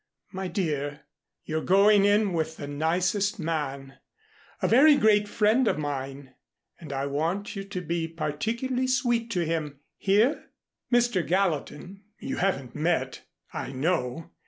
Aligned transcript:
My 0.31 0.47
dear, 0.47 1.01
you're 1.43 1.61
going 1.61 2.05
in 2.05 2.33
with 2.33 2.57
the 2.57 2.65
nicest 2.65 3.37
man 3.37 3.99
a 4.59 4.67
very 4.67 4.95
great 4.97 5.27
friend 5.27 5.67
of 5.67 5.77
mine, 5.77 6.33
and 6.79 6.91
I 6.91 7.05
want 7.05 7.55
you 7.55 7.63
to 7.65 7.81
be 7.81 8.07
particularly 8.07 8.87
sweet 8.87 9.29
to 9.29 9.45
him. 9.45 9.79
Hear? 9.99 10.49
Mr. 10.91 11.23
Gallatin 11.23 12.01
you 12.17 12.37
haven't 12.37 12.73
met 12.73 13.27
I 13.53 13.73
know. 13.73 14.31